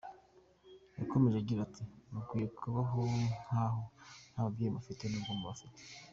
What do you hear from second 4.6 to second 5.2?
mufite